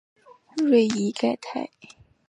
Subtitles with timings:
[0.57, 1.69] 瑞伊盖泰。